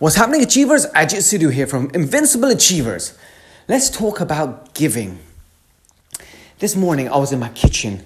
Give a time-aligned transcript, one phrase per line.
[0.00, 0.86] What's happening, Achievers?
[0.96, 3.18] Ajit Sidhu here from Invincible Achievers.
[3.68, 5.18] Let's talk about giving.
[6.58, 8.02] This morning, I was in my kitchen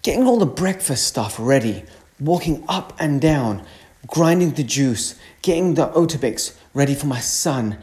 [0.00, 1.84] getting all the breakfast stuff ready,
[2.18, 3.62] walking up and down,
[4.06, 7.76] grinding the juice, getting the Oatibix ready for my son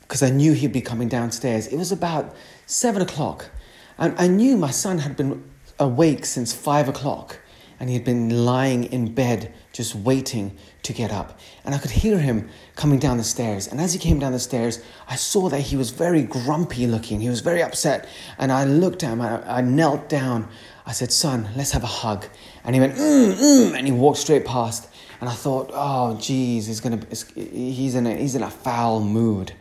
[0.00, 1.68] because I knew he'd be coming downstairs.
[1.68, 2.34] It was about
[2.66, 3.48] seven o'clock,
[3.96, 5.48] and I knew my son had been
[5.78, 7.38] awake since five o'clock
[7.80, 11.38] and he had been lying in bed just waiting to get up.
[11.64, 13.66] And I could hear him coming down the stairs.
[13.66, 17.20] And as he came down the stairs, I saw that he was very grumpy looking.
[17.20, 18.08] He was very upset.
[18.38, 20.48] And I looked at him, I, I knelt down.
[20.86, 22.26] I said, Son, let's have a hug.
[22.64, 24.88] And he went, mm, mm, and he walked straight past.
[25.20, 27.00] And I thought, oh, geez, he's, gonna,
[27.34, 29.52] he's, in a, he's in a foul mood.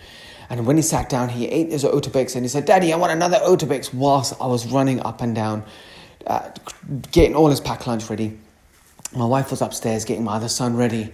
[0.50, 3.14] And when he sat down, he ate his Oatibix and he said, Daddy, I want
[3.14, 5.64] another Oatibix whilst I was running up and down
[6.28, 6.50] uh,
[7.12, 8.38] getting all his packed lunch ready.
[9.16, 11.12] My wife was upstairs getting my other son ready.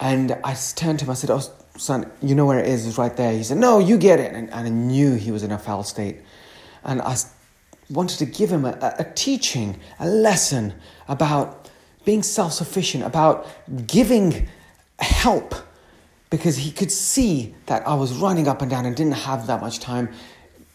[0.00, 1.40] And I turned to him, I said, Oh,
[1.76, 2.86] son, you know where it is?
[2.86, 3.32] It's right there.
[3.32, 4.34] He said, No, you get it.
[4.34, 6.18] And, and I knew he was in a foul state.
[6.84, 7.16] And I
[7.90, 10.74] wanted to give him a, a teaching, a lesson
[11.08, 11.70] about
[12.04, 13.46] being self sufficient, about
[13.86, 14.48] giving
[14.98, 15.54] help
[16.30, 19.60] because he could see that I was running up and down and didn't have that
[19.60, 20.08] much time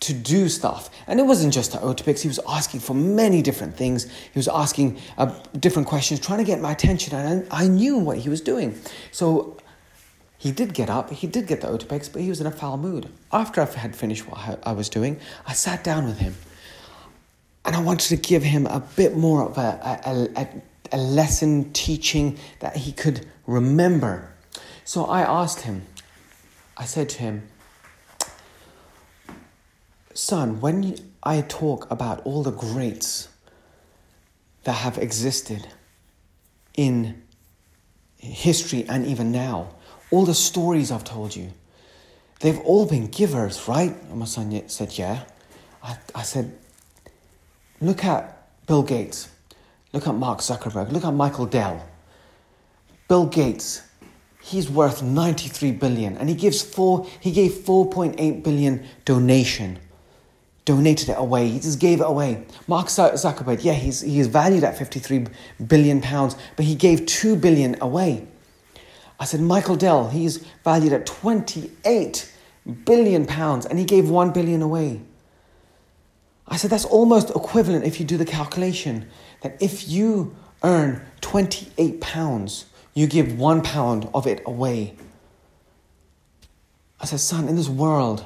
[0.01, 0.89] to do stuff.
[1.07, 4.05] And it wasn't just the Oatibix, he was asking for many different things.
[4.05, 7.97] He was asking uh, different questions, trying to get my attention, and I, I, knew
[7.97, 8.79] what he was doing.
[9.11, 9.57] So
[10.37, 12.77] he did get up, he did get the Oatibix, but he was in a foul
[12.77, 13.09] mood.
[13.31, 16.35] After I had finished what I was doing, I sat down with him.
[17.63, 20.61] And I wanted to give him a bit more of a, a, a,
[20.93, 24.33] a lesson teaching that he could remember.
[24.83, 25.85] So I asked him,
[26.75, 27.47] I said to him,
[30.13, 33.29] Son, when I talk about all the greats
[34.63, 35.67] that have existed
[36.75, 37.21] in
[38.17, 39.75] history and even now,
[40.11, 41.51] all the stories I've told you,
[42.41, 43.95] they've all been givers, right?
[44.09, 45.23] And my son said, Yeah.
[45.83, 46.57] I, I said,
[47.79, 49.29] Look at Bill Gates,
[49.93, 51.85] look at Mark Zuckerberg, look at Michael Dell.
[53.07, 53.81] Bill Gates,
[54.41, 59.79] he's worth 93 billion and he gives four he gave 4.8 billion donation
[60.65, 61.47] donated it away.
[61.47, 62.43] He just gave it away.
[62.67, 65.25] Mark Zuckerberg, yeah, he's, he is valued at 53
[65.65, 68.27] billion pounds, but he gave 2 billion away.
[69.19, 72.31] I said, Michael Dell, he's valued at 28
[72.85, 75.01] billion pounds, and he gave 1 billion away.
[76.47, 79.07] I said, that's almost equivalent if you do the calculation
[79.41, 84.95] that if you earn 28 pounds, you give one pound of it away.
[86.99, 88.23] I said, son, in this world,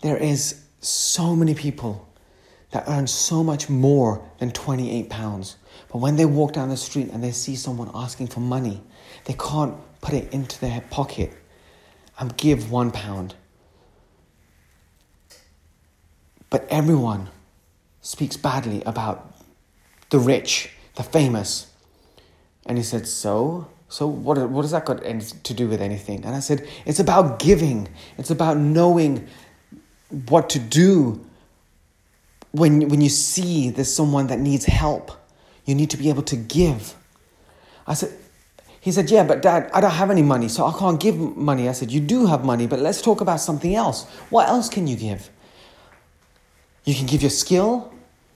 [0.00, 2.08] there is so many people
[2.70, 5.56] that earn so much more than 28 pounds.
[5.90, 8.82] But when they walk down the street and they see someone asking for money,
[9.24, 11.32] they can't put it into their pocket
[12.18, 13.34] and give one pound.
[16.50, 17.30] But everyone
[18.00, 19.34] speaks badly about
[20.10, 21.70] the rich, the famous.
[22.64, 23.68] And he said, So?
[23.88, 26.24] So, what, what does that got to do with anything?
[26.24, 29.28] And I said, It's about giving, it's about knowing
[30.10, 31.24] what to do
[32.52, 35.12] when, when you see there's someone that needs help.
[35.64, 36.94] You need to be able to give.
[37.86, 38.12] I said,
[38.80, 41.68] he said, Yeah, but dad, I don't have any money, so I can't give money.
[41.68, 44.04] I said, You do have money, but let's talk about something else.
[44.30, 45.28] What else can you give?
[46.84, 47.92] You can give your skill,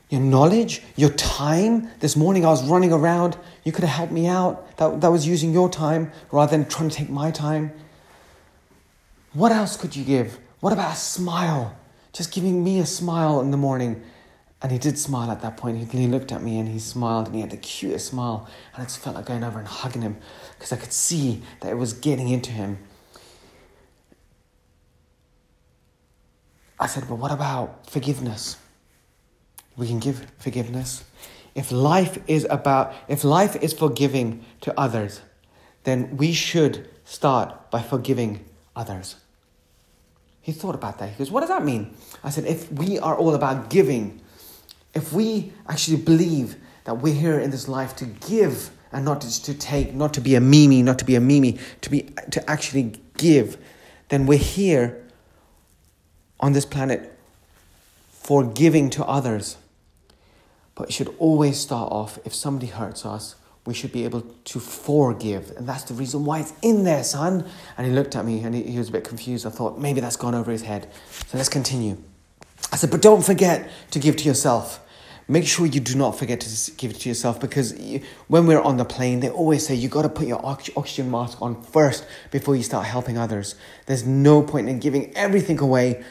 [0.08, 1.88] your knowledge, your time.
[2.00, 3.36] This morning I was running around.
[3.62, 4.76] You could have helped me out.
[4.78, 7.72] That, that was using your time rather than trying to take my time.
[9.32, 10.40] What else could you give?
[10.60, 11.76] What about a smile?
[12.12, 14.02] Just giving me a smile in the morning.
[14.62, 15.90] And he did smile at that point.
[15.90, 18.46] He looked at me and he smiled and he had the cutest smile.
[18.74, 20.18] And I just felt like going over and hugging him
[20.54, 22.78] because I could see that it was getting into him.
[26.78, 28.56] I said, but what about forgiveness?
[29.76, 31.04] We can give forgiveness.
[31.54, 35.22] If life is about, if life is forgiving to others,
[35.84, 38.44] then we should start by forgiving
[38.76, 39.16] others.
[40.42, 41.10] He thought about that.
[41.10, 41.94] He goes, What does that mean?
[42.24, 44.20] I said, If we are all about giving,
[44.94, 49.44] if we actually believe that we're here in this life to give and not just
[49.44, 52.50] to take, not to be a mimi, not to be a mimi, to be to
[52.50, 53.56] actually give,
[54.08, 55.06] then we're here
[56.40, 57.16] on this planet
[58.10, 59.56] for giving to others.
[60.74, 63.36] But it should always start off if somebody hurts us
[63.66, 65.52] we should be able to forgive.
[65.56, 67.46] And that's the reason why it's in there, son.
[67.76, 69.46] And he looked at me and he, he was a bit confused.
[69.46, 70.88] I thought maybe that's gone over his head.
[71.26, 71.98] So let's continue.
[72.72, 74.80] I said, but don't forget to give to yourself.
[75.28, 78.60] make sure you do not forget to give it to yourself because you, when we're
[78.60, 82.06] on the plane, they always say you got to put your oxygen mask on first
[82.30, 83.54] before you start helping others.
[83.86, 86.02] There's no point in giving everything away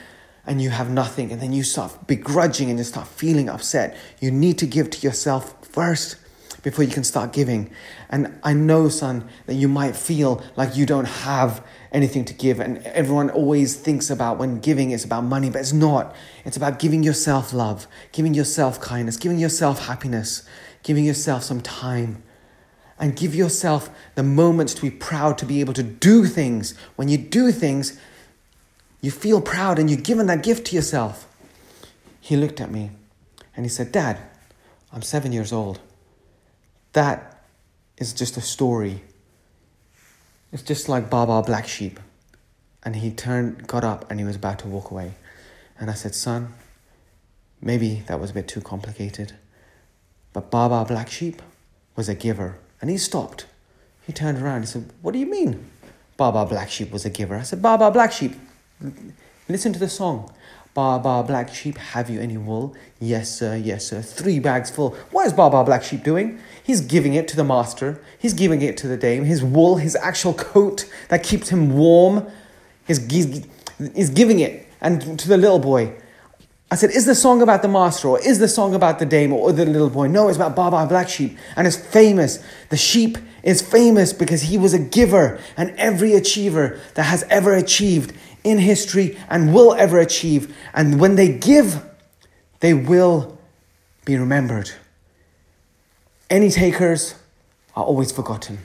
[0.46, 3.98] and you have nothing and then you start begrudging and you start feeling upset.
[4.22, 6.16] You need to give to yourself first
[6.62, 7.72] before you can start giving.
[8.10, 12.60] And I know, son, that you might feel like you don't have anything to give.
[12.60, 16.16] And everyone always thinks about when giving is about money, but it's not.
[16.46, 20.44] It's about giving yourself love, giving yourself kindness, giving yourself happiness,
[20.84, 22.24] giving yourself some time.
[23.02, 26.74] And give yourself the moments to be proud to be able to do things.
[26.98, 27.98] When you do things,
[29.00, 31.26] you feel proud and you've given that gift to yourself.
[32.20, 32.92] He looked at me
[33.56, 34.20] and he said, Dad,
[34.92, 35.80] I'm seven years old.
[36.94, 37.44] That
[37.98, 39.04] is just a story.
[40.52, 42.00] It's just like Baba Black Sheep.
[42.84, 45.14] And he turned, got up, and he was about to walk away.
[45.80, 46.54] And I said, Son,
[47.62, 49.34] maybe that was a bit too complicated.
[50.34, 51.42] But Baba Black Sheep
[51.96, 52.58] was a giver.
[52.82, 53.46] And he stopped.
[54.08, 54.62] He turned around.
[54.62, 55.70] He said, What do you mean?
[56.18, 57.36] Baba Black Sheep was a giver.
[57.36, 58.34] I said, Baba Black Sheep,
[59.48, 60.34] listen to the song.
[60.74, 62.76] Baba Black Sheep, have you any wool?
[63.00, 64.02] Yes, sir, yes, sir.
[64.02, 64.92] Three bags full.
[65.12, 66.40] What is Baba Black Sheep doing?
[66.64, 68.02] He's giving it to the master.
[68.20, 69.26] He's giving it to the dame.
[69.26, 72.28] His wool, his actual coat that keeps him warm,
[72.86, 73.46] he's, he's,
[73.96, 75.94] he's giving it and to the little boy.
[76.72, 79.34] I said, is the song about the master or is the song about the dame
[79.34, 80.08] or the little boy?
[80.08, 82.44] No, it's about Baba Black Sheep and it's famous.
[82.70, 87.56] The sheep is famous because he was a giver and every achiever that has ever
[87.56, 88.14] achieved
[88.44, 90.56] in history and will ever achieve.
[90.74, 91.84] And when they give,
[92.60, 93.38] they will
[94.06, 94.72] be remembered.
[96.30, 97.16] Any takers
[97.76, 98.60] are always forgotten.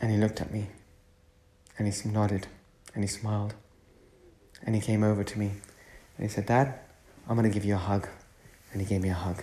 [0.00, 0.68] And he looked at me
[1.78, 2.46] and he nodded
[2.94, 3.54] and he smiled
[4.64, 5.46] and he came over to me
[6.16, 6.78] and he said, Dad,
[7.28, 8.08] I'm going to give you a hug.
[8.72, 9.42] And he gave me a hug.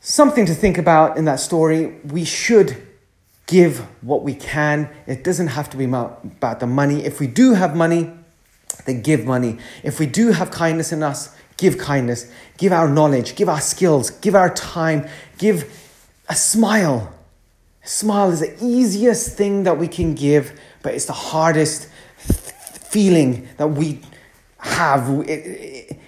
[0.00, 1.98] Something to think about in that story.
[2.04, 2.76] We should
[3.52, 4.88] give what we can.
[5.06, 7.04] It doesn't have to be about the money.
[7.04, 8.10] If we do have money,
[8.86, 9.58] then give money.
[9.82, 14.08] If we do have kindness in us, give kindness, give our knowledge, give our skills,
[14.08, 15.06] give our time,
[15.36, 15.70] give
[16.30, 17.12] a smile.
[17.84, 23.46] A smile is the easiest thing that we can give, but it's the hardest feeling
[23.58, 24.00] that we
[24.60, 25.10] have.
[25.28, 26.00] It, it,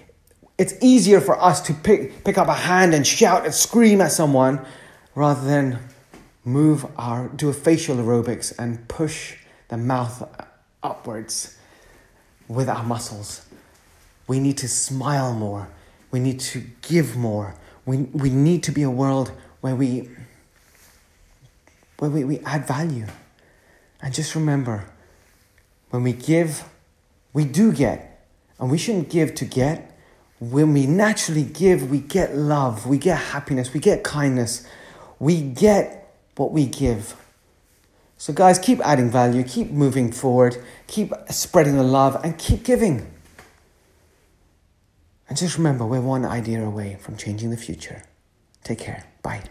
[0.57, 4.11] it's easier for us to pick, pick up a hand and shout and scream at
[4.11, 4.65] someone
[5.13, 5.79] rather than
[6.45, 9.35] move our, do a facial aerobics and push
[9.67, 10.29] the mouth
[10.83, 11.57] upwards
[12.47, 13.45] with our muscles.
[14.27, 15.67] We need to smile more.
[16.11, 17.55] We need to give more.
[17.85, 19.31] We, we need to be a world
[19.61, 20.09] where we,
[21.97, 23.07] where we, we add value.
[24.01, 24.85] And just remember,
[25.89, 26.63] when we give,
[27.33, 28.23] we do get.
[28.59, 29.97] And we shouldn't give to get.
[30.39, 34.67] When we naturally give, we get love, we get happiness, we get kindness,
[35.17, 36.04] we get
[36.35, 37.15] what we give.
[38.17, 43.11] So, guys, keep adding value, keep moving forward, keep spreading the love, and keep giving.
[45.27, 48.03] And just remember, we're one idea away from changing the future.
[48.63, 49.05] Take care.
[49.21, 49.43] Bye.